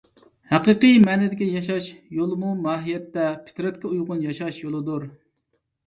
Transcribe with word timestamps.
ھەقىقىي 0.53 0.95
مەنىدىكى 1.07 1.49
ياشاش 1.59 1.91
يولىمۇ 2.21 2.55
ماھىيەتتە 2.65 3.31
پىترەتكە 3.47 3.95
ئۇيغۇن 3.95 4.29
ياشاش 4.29 4.63
يولىدۇر. 4.67 5.11